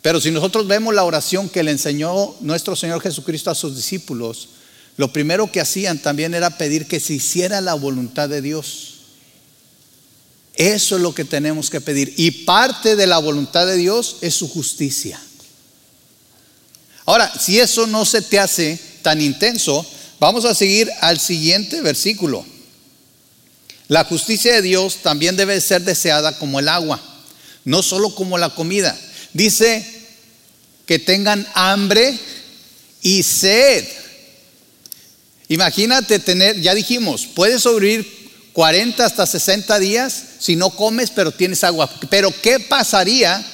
[0.00, 4.48] Pero si nosotros vemos la oración que le enseñó nuestro Señor Jesucristo a sus discípulos,
[4.96, 8.97] lo primero que hacían también era pedir que se hiciera la voluntad de Dios.
[10.58, 12.12] Eso es lo que tenemos que pedir.
[12.16, 15.20] Y parte de la voluntad de Dios es su justicia.
[17.06, 19.86] Ahora, si eso no se te hace tan intenso,
[20.18, 22.44] vamos a seguir al siguiente versículo.
[23.86, 27.00] La justicia de Dios también debe ser deseada como el agua,
[27.64, 28.98] no solo como la comida.
[29.32, 29.86] Dice
[30.86, 32.18] que tengan hambre
[33.00, 33.86] y sed.
[35.46, 41.64] Imagínate tener, ya dijimos, puedes sobrevivir 40 hasta 60 días si no comes pero tienes
[41.64, 41.90] agua.
[42.10, 43.44] Pero ¿qué pasaría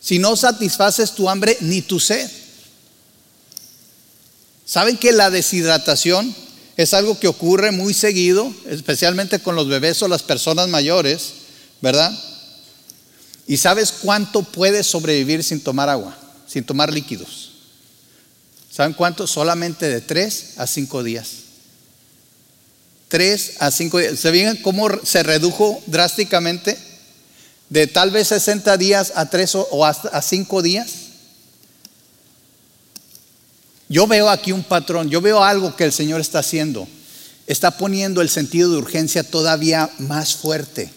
[0.00, 2.30] si no satisfaces tu hambre ni tu sed?
[4.64, 6.34] ¿Saben que la deshidratación
[6.76, 11.32] es algo que ocurre muy seguido, especialmente con los bebés o las personas mayores,
[11.80, 12.12] ¿verdad?
[13.46, 17.50] ¿Y sabes cuánto puedes sobrevivir sin tomar agua, sin tomar líquidos?
[18.70, 19.26] ¿Saben cuánto?
[19.26, 21.41] Solamente de 3 a 5 días.
[23.12, 24.18] 3 a 5 días.
[24.18, 26.78] ¿Se ven cómo se redujo drásticamente?
[27.68, 30.92] De tal vez 60 días a 3 o hasta a 5 días.
[33.90, 36.88] Yo veo aquí un patrón, yo veo algo que el Señor está haciendo.
[37.46, 40.90] Está poniendo el sentido de urgencia todavía más fuerte.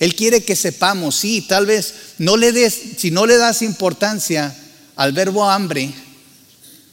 [0.00, 4.54] Él quiere que sepamos, sí, tal vez no le des, si no le das importancia
[4.96, 5.94] al verbo hambre,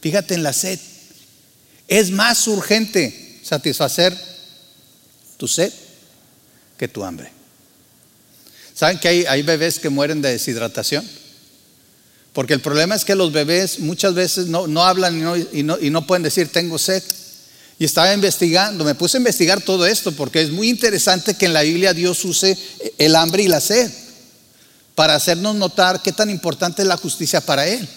[0.00, 0.78] fíjate en la sed.
[1.88, 4.31] Es más urgente satisfacer
[5.42, 5.72] tu sed
[6.78, 7.28] que tu hambre.
[8.76, 11.04] ¿Saben que hay, hay bebés que mueren de deshidratación?
[12.32, 15.18] Porque el problema es que los bebés muchas veces no, hablan
[15.52, 17.02] y no, y no pueden decir tengo sed.
[17.76, 21.54] Y estaba investigando, me puse a investigar todo esto porque es muy interesante que en
[21.54, 22.56] la Biblia Dios use
[22.96, 23.90] el hambre y la sed
[24.94, 27.88] para hacernos notar qué tan importante es la justicia para Él.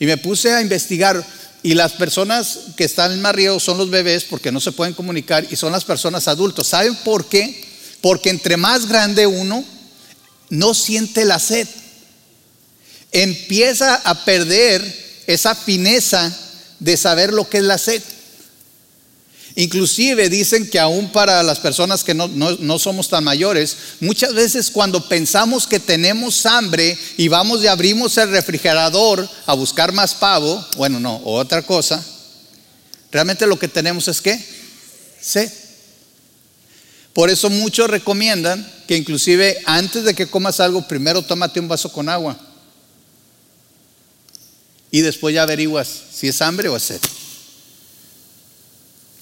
[0.00, 1.24] Y me puse a investigar
[1.64, 5.46] y las personas que están en riesgo son los bebés porque no se pueden comunicar
[5.50, 6.66] y son las personas adultos.
[6.66, 7.64] ¿Saben por qué?
[8.02, 9.64] Porque entre más grande uno,
[10.50, 11.66] no siente la sed.
[13.12, 16.30] Empieza a perder esa fineza
[16.80, 18.02] de saber lo que es la sed.
[19.56, 25.08] Inclusive dicen que aún para las personas que no, somos tan mayores, muchas veces cuando
[25.08, 30.98] pensamos que tenemos hambre y vamos y abrimos el refrigerador a buscar más pavo, bueno,
[30.98, 32.04] no, otra cosa,
[33.12, 34.44] realmente lo que tenemos es que
[35.20, 35.50] sed.
[37.12, 41.92] Por eso muchos recomiendan que inclusive antes de que comas algo, primero tómate un vaso
[41.92, 42.36] con agua.
[44.90, 47.00] Y después ya averiguas si es hambre o es sed.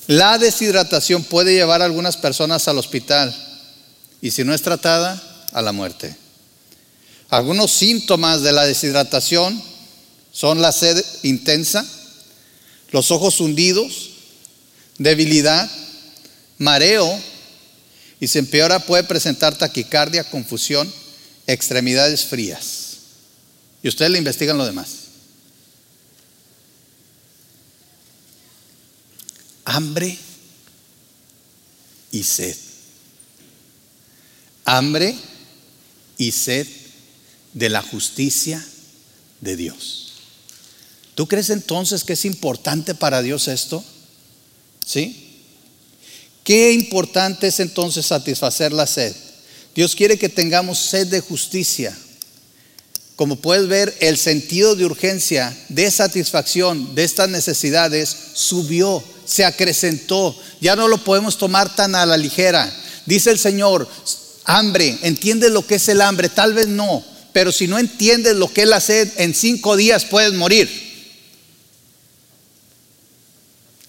[0.06, 3.34] La deshidratación puede llevar a algunas personas al hospital
[4.20, 5.20] y si no es tratada,
[5.52, 6.16] a la muerte.
[7.28, 9.62] Algunos síntomas de la deshidratación
[10.32, 11.86] son la sed intensa,
[12.90, 14.10] los ojos hundidos,
[14.98, 15.70] debilidad,
[16.58, 17.20] mareo
[18.20, 20.92] y si empeora puede presentar taquicardia, confusión,
[21.46, 22.98] extremidades frías.
[23.82, 25.01] Y ustedes le investigan lo demás.
[29.64, 30.18] Hambre
[32.10, 32.56] y sed.
[34.64, 35.16] Hambre
[36.18, 36.66] y sed
[37.52, 38.64] de la justicia
[39.40, 40.12] de Dios.
[41.14, 43.84] ¿Tú crees entonces que es importante para Dios esto?
[44.84, 45.28] ¿Sí?
[46.44, 49.14] ¿Qué importante es entonces satisfacer la sed?
[49.74, 51.96] Dios quiere que tengamos sed de justicia.
[53.22, 60.36] Como puedes ver, el sentido de urgencia, de satisfacción de estas necesidades subió se acrecentó.
[60.60, 62.68] Ya no lo podemos tomar tan a la ligera.
[63.06, 63.88] Dice el Señor,
[64.42, 66.30] hambre, ¿entiendes lo que es el hambre?
[66.30, 70.04] Tal vez no, pero si no entiendes lo que es la sed, en cinco días
[70.04, 70.68] puedes morir.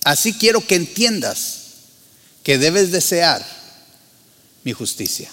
[0.04, 1.58] Así quiero que entiendas
[2.44, 3.44] que debes desear
[4.64, 5.32] mi justicia.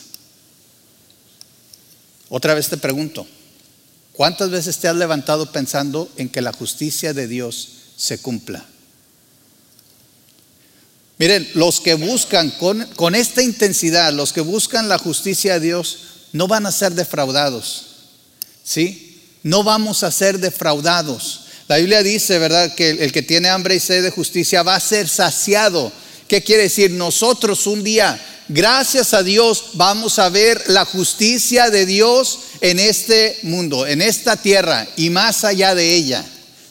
[2.30, 3.26] Otra vez te pregunto,
[4.20, 8.66] ¿cuántas veces te has levantado pensando en que la justicia de Dios se cumpla?
[11.16, 16.00] Miren, los que buscan con, con, esta intensidad, los que buscan la justicia de Dios,
[16.34, 17.86] no van a ser defraudados.
[18.62, 19.22] ¿Sí?
[19.42, 21.46] No vamos a ser defraudados.
[21.66, 24.74] La Biblia dice, ¿verdad?, que el, el que tiene hambre y sed de justicia va
[24.74, 25.90] a ser saciado.
[26.28, 26.90] ¿Qué quiere decir?
[26.90, 33.38] Nosotros un día, gracias a Dios, vamos a ver la justicia de Dios en este
[33.42, 36.24] mundo, en esta tierra y más allá de ella.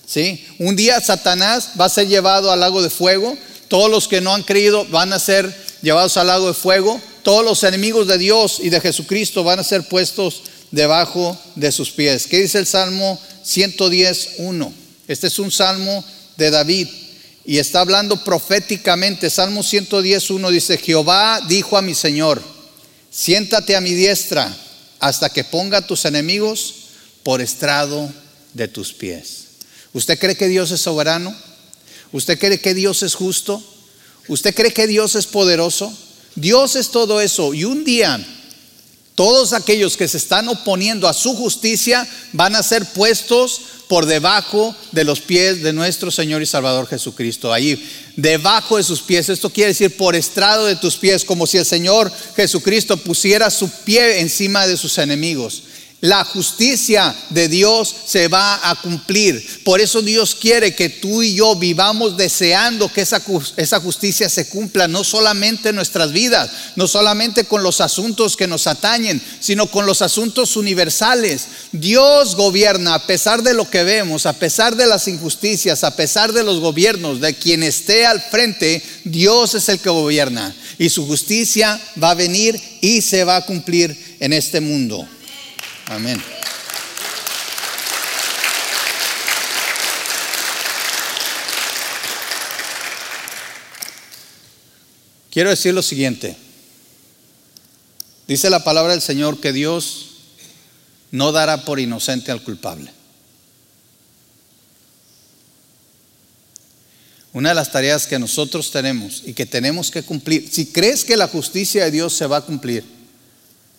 [0.06, 0.44] ¿Sí?
[0.58, 3.38] Un día Satanás va a ser llevado al lago de fuego
[3.70, 7.00] todos los que no han creído van a ser llevados al lago de fuego.
[7.24, 11.92] Todos los enemigos de Dios y de Jesucristo van a ser puestos debajo de sus
[11.92, 12.26] pies.
[12.26, 14.74] ¿Qué dice el Salmo 110.1?
[15.08, 16.04] Este es un salmo
[16.36, 16.88] de David
[17.46, 19.30] y está hablando proféticamente.
[19.30, 22.42] Salmo 110.1 dice, Jehová dijo a mi Señor,
[23.12, 24.56] siéntate a mi diestra
[25.00, 26.76] hasta que ponga a tus enemigos
[27.24, 28.12] por estrado
[28.54, 29.46] de tus pies.
[29.94, 31.36] ¿Usted cree que Dios es soberano?
[32.12, 33.64] ¿Usted cree que Dios es justo?
[34.28, 35.92] ¿Usted cree que Dios es poderoso?
[36.36, 37.54] Dios es todo eso.
[37.54, 38.24] Y un día
[39.20, 43.60] todos aquellos que se están oponiendo a su justicia van a ser puestos
[43.90, 47.52] por debajo de los pies de nuestro Señor y Salvador Jesucristo.
[47.52, 47.86] Ahí,
[48.22, 49.30] debajo de sus pies.
[49.30, 53.70] Esto quiere decir por estrado de tus pies, como si el Señor Jesucristo pusiera su
[53.70, 55.64] pie encima de sus enemigos.
[56.02, 59.46] La justicia de Dios se va a cumplir.
[59.66, 63.22] Por eso Dios quiere que tú y yo vivamos deseando que esa,
[63.58, 68.48] esa, justicia se cumpla, no solamente en nuestras vidas, no solamente con los asuntos que
[68.48, 71.48] nos atañen, sino con los asuntos universales.
[71.74, 76.32] Dios gobierna a pesar de lo que vemos, a pesar de las injusticias, a pesar
[76.32, 80.56] de los gobiernos, de quien esté al frente, Dios es el que gobierna.
[80.78, 85.06] Y su justicia va a venir y se va a cumplir en este mundo.
[85.90, 86.22] Amén.
[95.32, 96.38] Quiero decir lo siguiente.
[98.28, 100.10] Dice la palabra del Señor que Dios
[101.10, 102.92] no dará por inocente al culpable.
[107.34, 111.18] Una de las tareas que nosotros tenemos y que tenemos que cumplir, si crees que
[111.18, 112.84] la justicia de Dios se va a cumplir,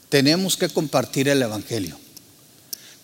[0.08, 1.99] tenemos que compartir el Evangelio.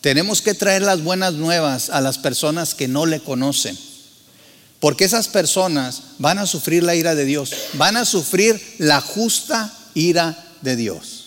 [0.01, 3.77] Tenemos que traer las buenas nuevas a las personas que no le conocen.
[4.81, 9.73] Porque esas personas van a sufrir la ira de Dios, van a sufrir la justa
[9.95, 11.27] ira de Dios.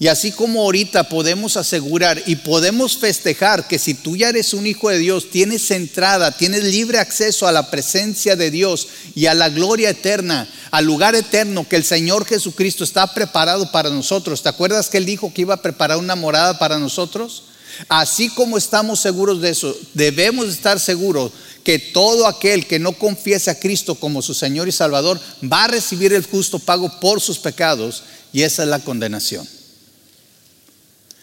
[0.00, 4.66] Y así como ahorita podemos asegurar y podemos festejar que si tú ya eres un
[4.66, 9.34] hijo de Dios, tienes entrada, tienes libre acceso a la presencia de Dios y a
[9.34, 14.42] la gloria eterna, al lugar eterno que el Señor Jesucristo está preparado para nosotros.
[14.42, 17.42] ¿Te acuerdas que Él dijo que iba a preparar una morada para nosotros?
[17.88, 21.32] Así como estamos seguros de eso, debemos estar seguros
[21.64, 25.68] que todo aquel que no confiese a Cristo como su Señor y Salvador va a
[25.68, 28.02] recibir el justo pago por sus pecados
[28.32, 29.46] y esa es la condenación.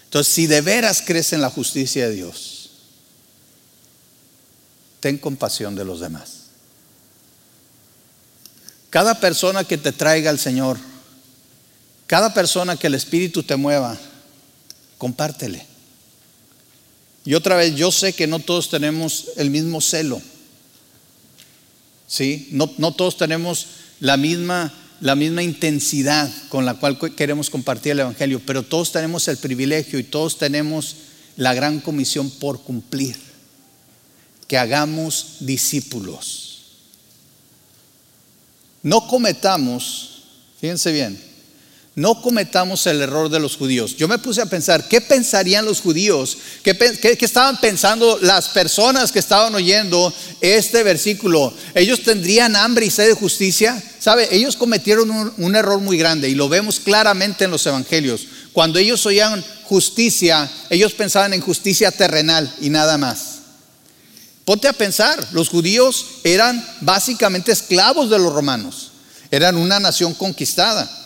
[0.06, 2.70] Entonces, si de veras crees en la justicia de Dios,
[5.00, 6.48] ten compasión de los demás.
[8.90, 10.78] Cada persona que te traiga al Señor,
[12.08, 13.98] cada persona que el Espíritu te mueva,
[14.98, 15.67] compártele.
[17.28, 20.22] Y otra vez, yo sé que no todos tenemos el mismo celo.
[22.08, 22.48] ¿Sí?
[22.52, 23.68] No, no todos tenemos
[24.00, 29.28] la misma la misma intensidad con la cual queremos compartir el Evangelio, pero todos tenemos
[29.28, 30.96] el privilegio y todos tenemos
[31.36, 33.18] la gran comisión por cumplir,
[34.48, 36.62] que hagamos discípulos.
[38.82, 40.24] No cometamos,
[40.62, 41.27] fíjense bien,
[41.98, 43.98] no cometamos el error de los judíos.
[43.98, 46.38] Yo me puse a pensar, ¿qué pensarían los judíos?
[46.62, 51.52] ¿Qué, estaban pensando las personas que estaban oyendo este versículo?
[51.74, 53.84] ¿Ellos tendrían hambre y sed de justicia?
[53.98, 54.28] ¿Sabe?
[54.30, 58.28] Ellos cometieron un, un error muy grande y lo vemos claramente en los evangelios.
[58.54, 63.40] Cuando ellos oían justicia, ellos pensaban en justicia terrenal y nada más.
[64.46, 68.92] Ponte a pensar, los judíos eran básicamente esclavos de los romanos,
[69.32, 70.97] eran una nación conquistada.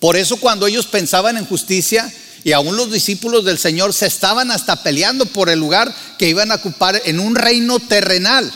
[0.00, 2.12] Por eso cuando ellos pensaban en justicia,
[2.46, 6.52] y aún los discípulos del Señor se estaban hasta peleando por el lugar que iban
[6.52, 8.52] a ocupar en un reino terrenal.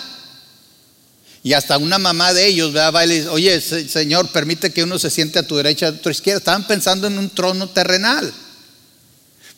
[1.42, 3.04] Y hasta una mamá de ellos, ¿verdad?
[3.04, 6.38] y dice, oye, Señor, permite que uno se siente a tu derecha, a tu izquierda.
[6.38, 8.32] Estaban pensando en un trono terrenal.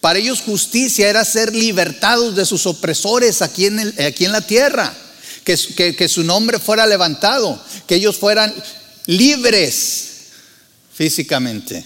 [0.00, 4.94] Para ellos justicia era ser libertados de sus opresores aquí en, aquí en la tierra.
[5.44, 8.54] Que, que su nombre fuera levantado, que ellos fueran
[9.06, 10.11] libres
[10.92, 11.84] físicamente.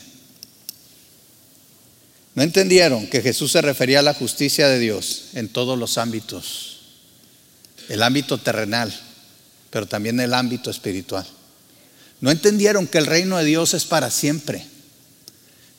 [2.34, 6.80] No entendieron que Jesús se refería a la justicia de Dios en todos los ámbitos,
[7.88, 8.92] el ámbito terrenal,
[9.70, 11.26] pero también el ámbito espiritual.
[12.20, 14.66] No entendieron que el reino de Dios es para siempre.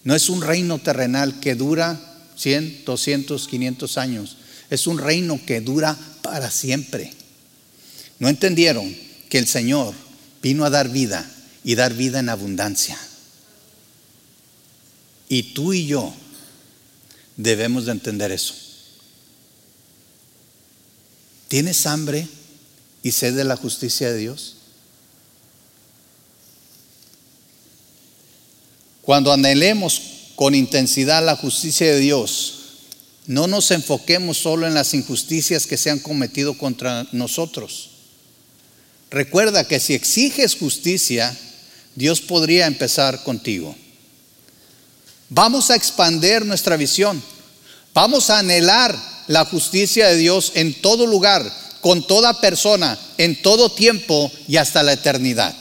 [0.03, 1.99] No es un reino terrenal que dura
[2.37, 4.37] 100, 200, 500 años.
[4.69, 7.11] Es un reino que dura para siempre.
[8.19, 8.95] No entendieron
[9.29, 9.93] que el Señor
[10.41, 11.29] vino a dar vida
[11.63, 12.97] y dar vida en abundancia.
[15.29, 16.13] Y tú y yo
[17.35, 18.53] debemos de entender eso.
[21.47, 22.27] ¿Tienes hambre
[23.03, 24.55] y sed de la justicia de Dios?
[29.01, 30.01] Cuando anhelemos
[30.35, 32.53] con intensidad la justicia de Dios,
[33.25, 37.91] no nos enfoquemos solo en las injusticias que se han cometido contra nosotros.
[39.09, 41.37] Recuerda que si exiges justicia,
[41.95, 43.75] Dios podría empezar contigo.
[45.29, 47.21] Vamos a expander nuestra visión.
[47.93, 53.71] Vamos a anhelar la justicia de Dios en todo lugar, con toda persona, en todo
[53.71, 55.53] tiempo y hasta la eternidad.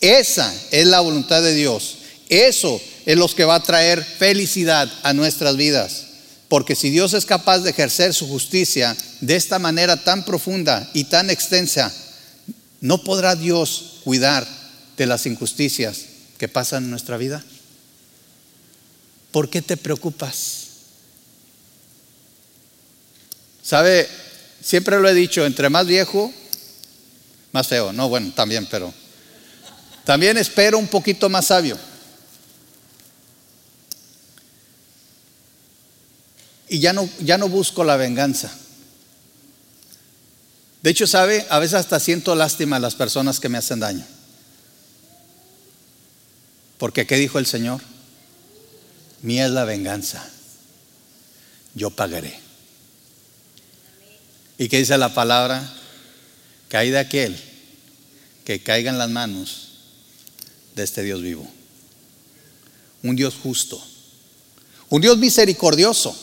[0.00, 1.98] Esa es la voluntad de Dios.
[2.28, 6.04] Eso es lo que va a traer felicidad a nuestras vidas.
[6.48, 11.04] Porque si Dios es capaz de ejercer su justicia de esta manera tan profunda y
[11.04, 11.90] tan extensa,
[12.80, 14.46] ¿no podrá Dios cuidar
[14.98, 16.00] de las injusticias
[16.36, 17.42] que pasan en nuestra vida?
[19.32, 20.68] ¿Por qué te preocupas?
[23.62, 24.08] ¿Sabe?
[24.62, 26.32] Siempre lo he dicho, entre más viejo,
[27.52, 27.92] más feo.
[27.92, 28.92] No, bueno, también, pero
[30.04, 31.78] también espero un poquito más sabio.
[36.68, 38.52] Y ya no, ya no busco la venganza.
[40.82, 44.04] De hecho, sabe, a veces hasta siento lástima a las personas que me hacen daño.
[46.78, 47.80] Porque ¿qué dijo el Señor?
[49.22, 50.28] Mía es la venganza.
[51.74, 52.38] Yo pagaré.
[54.58, 55.72] ¿Y qué dice la palabra?
[56.68, 57.36] Cae de aquel
[58.44, 59.68] que caiga en las manos
[60.74, 61.48] de este Dios vivo.
[63.02, 63.82] Un Dios justo.
[64.88, 66.16] Un Dios misericordioso,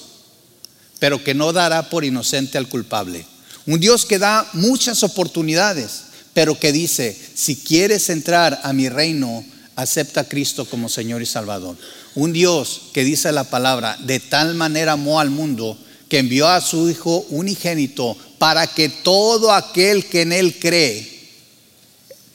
[1.00, 3.26] pero que no dará por inocente al culpable.
[3.66, 9.44] Un Dios que da muchas oportunidades, pero que dice, si quieres entrar a mi reino,
[9.82, 11.78] acepta a Cristo como Señor y Salvador.
[12.16, 15.78] Un Dios que dice la palabra, de tal manera amó al mundo
[16.10, 21.08] que envió a su Hijo unigénito para que todo aquel que en Él cree,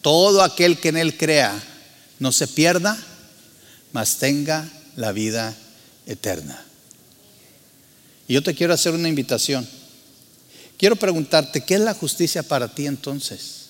[0.01, 1.63] todo aquel que en Él crea,
[2.19, 2.97] no se pierda,
[3.93, 4.67] mas tenga
[4.97, 5.55] la vida
[6.07, 6.65] eterna.
[8.27, 9.69] Y yo te quiero hacer una invitación.
[10.79, 13.64] Quiero preguntarte, ¿qué es la justicia para ti entonces?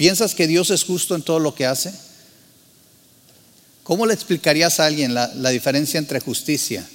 [0.00, 1.92] ¿Piensas que Dios es justo en todo lo que hace?
[3.82, 6.88] ¿Cómo le explicarías a alguien la, diferencia entre justicia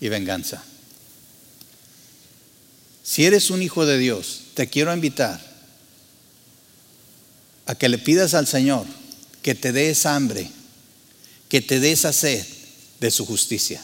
[0.00, 0.60] y venganza?
[3.04, 5.40] Si eres un hijo de Dios, te quiero invitar
[7.66, 8.84] a que le pidas al Señor
[9.42, 10.50] que te dé esa hambre,
[11.48, 12.44] que te dé esa sed
[12.98, 13.80] de su justicia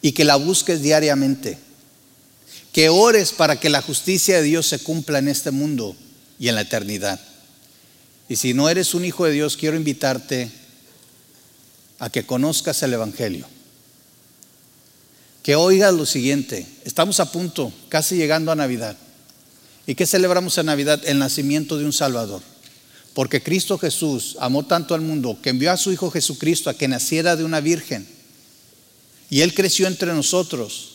[0.00, 1.58] y que la busques diariamente.
[2.72, 5.94] Que ores para que la justicia de Dios se cumpla en este mundo
[6.38, 7.20] y en la eternidad.
[8.28, 10.50] Y si no eres un hijo de Dios, quiero invitarte
[11.98, 13.46] a que conozcas el Evangelio.
[15.42, 16.66] Que oigas lo siguiente.
[16.84, 18.96] Estamos a punto, casi llegando a Navidad.
[19.86, 21.00] ¿Y qué celebramos en Navidad?
[21.04, 22.42] El nacimiento de un Salvador.
[23.14, 26.88] Porque Cristo Jesús amó tanto al mundo que envió a su Hijo Jesucristo a que
[26.88, 28.06] naciera de una virgen.
[29.28, 30.92] Y Él creció entre nosotros,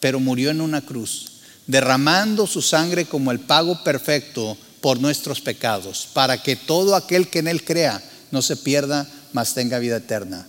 [0.00, 1.32] pero murió en una cruz,
[1.66, 7.38] derramando su sangre como el pago perfecto por nuestros pecados, para que todo aquel que
[7.38, 10.46] en Él crea no se pierda, mas tenga vida eterna.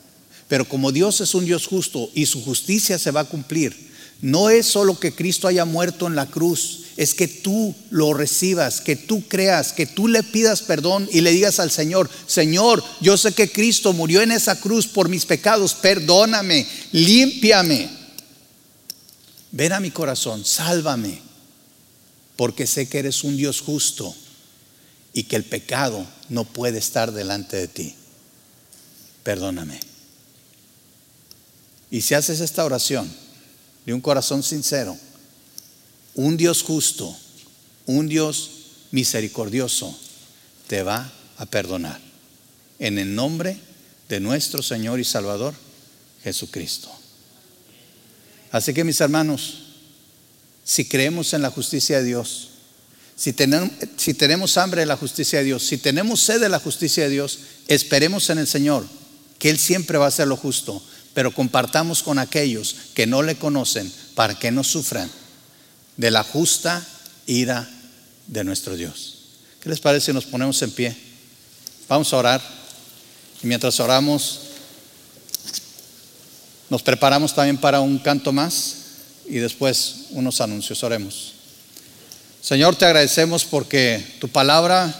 [0.49, 4.49] Pero como Dios es un Dios justo y su justicia se va a cumplir, no
[4.49, 8.97] es solo que Cristo haya muerto en la cruz, es que tú lo recibas, que
[8.97, 13.31] tú creas, que tú le pidas perdón y le digas al Señor, Señor, yo sé
[13.31, 17.89] que Cristo murió en esa cruz por mis pecados, perdóname, límpiame.
[19.53, 21.21] Ven a mi corazón, sálvame,
[22.35, 24.13] porque sé que eres un Dios justo
[25.15, 27.95] y que el pecado no puede estar delante de ti.
[29.23, 29.79] Perdóname.
[31.89, 33.09] Y si haces esta oración
[33.85, 34.97] de un corazón sincero,
[36.15, 37.17] un Dios justo,
[37.85, 38.51] un Dios
[38.91, 39.97] misericordioso,
[40.67, 42.01] te va a perdonar.
[42.79, 43.57] En el nombre
[44.09, 45.55] de nuestro Señor y Salvador,
[46.25, 46.91] Jesucristo.
[48.51, 49.63] Así que mis hermanos,
[50.65, 52.49] si creemos en la justicia de Dios,
[53.15, 56.59] si tenemos, si tenemos hambre de la justicia de Dios, si tenemos sed de la
[56.59, 58.85] justicia de Dios, esperemos en el Señor,
[59.39, 60.81] que Él siempre va a hacer lo justo,
[61.13, 65.09] pero compartamos con aquellos que no le conocen para que no sufran
[65.97, 66.85] de la justa
[67.25, 67.69] ira
[68.27, 69.19] de nuestro Dios.
[69.61, 70.95] ¿Qué les parece si nos ponemos en pie?
[71.87, 72.41] Vamos a orar.
[73.41, 74.41] Y mientras oramos,
[76.69, 78.75] nos preparamos también para un canto más
[79.27, 80.83] y después unos anuncios.
[80.83, 81.34] Oremos.
[82.45, 84.93] Señor, te agradecemos porque tu palabra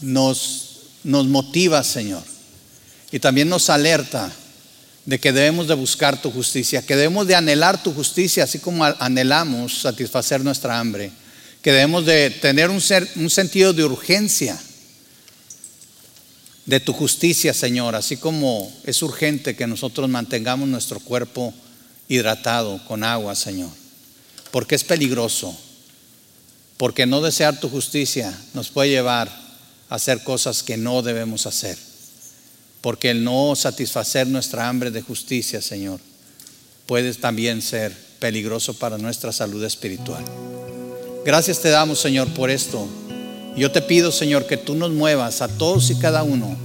[0.00, 2.24] nos, nos motiva, Señor,
[3.12, 4.32] y también nos alerta
[5.06, 8.84] de que debemos de buscar tu justicia, que debemos de anhelar tu justicia, así como
[8.84, 11.12] anhelamos satisfacer nuestra hambre,
[11.62, 14.60] que debemos de tener un, ser, un sentido de urgencia
[16.66, 21.54] de tu justicia, Señor, así como es urgente que nosotros mantengamos nuestro cuerpo
[22.08, 23.70] hidratado con agua, Señor,
[24.50, 25.56] porque es peligroso
[26.78, 29.28] porque no desear tu justicia nos puede llevar
[29.90, 31.76] a hacer cosas que no debemos hacer.
[32.80, 35.98] Porque el no satisfacer nuestra hambre de justicia, Señor,
[36.86, 40.24] puede también ser peligroso para nuestra salud espiritual.
[41.24, 42.88] Gracias te damos, Señor, por esto.
[43.56, 46.56] Yo te pido, Señor, que tú nos muevas a todos y cada uno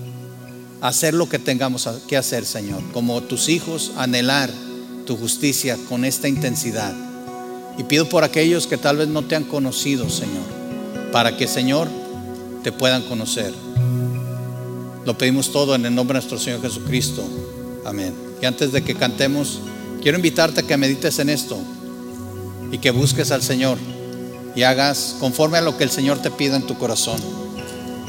[0.80, 2.84] a hacer lo que tengamos que hacer, Señor.
[2.92, 4.52] Como tus hijos, anhelar
[5.08, 6.94] tu justicia con esta intensidad
[7.78, 10.44] y pido por aquellos que tal vez no te han conocido, Señor,
[11.12, 11.88] para que, Señor,
[12.64, 13.54] te puedan conocer.
[15.06, 17.24] Lo pedimos todo en el nombre de nuestro Señor Jesucristo.
[17.86, 18.14] Amén.
[18.42, 19.60] Y antes de que cantemos,
[20.02, 21.58] quiero invitarte a que medites en esto.
[22.72, 23.78] y que busques al Señor
[24.56, 27.20] y hagas conforme a lo que el Señor te pida en tu corazón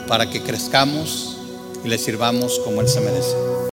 [0.08, 1.36] para que crezcamos
[1.84, 3.53] y le sirvamos como Él se merece.